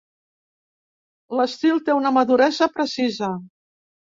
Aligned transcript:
L'estil 1.39 1.83
té 1.91 1.99
una 1.99 2.15
maduresa 2.17 2.71
precisa. 2.79 3.31